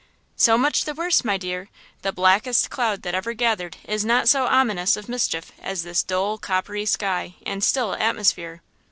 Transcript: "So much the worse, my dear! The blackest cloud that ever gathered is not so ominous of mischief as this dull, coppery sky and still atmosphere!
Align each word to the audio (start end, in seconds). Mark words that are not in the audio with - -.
"So 0.35 0.57
much 0.57 0.85
the 0.85 0.95
worse, 0.95 1.23
my 1.23 1.37
dear! 1.37 1.69
The 2.01 2.11
blackest 2.11 2.71
cloud 2.71 3.03
that 3.03 3.13
ever 3.13 3.35
gathered 3.35 3.77
is 3.83 4.03
not 4.03 4.27
so 4.27 4.47
ominous 4.47 4.97
of 4.97 5.07
mischief 5.07 5.51
as 5.61 5.83
this 5.83 6.01
dull, 6.01 6.39
coppery 6.39 6.87
sky 6.87 7.35
and 7.45 7.63
still 7.63 7.93
atmosphere! 7.93 8.63